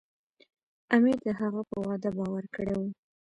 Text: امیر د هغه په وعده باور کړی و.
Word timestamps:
امیر 0.95 1.17
د 1.25 1.29
هغه 1.39 1.61
په 1.69 1.77
وعده 1.85 2.09
باور 2.17 2.43
کړی 2.55 2.75
و. 2.79 2.83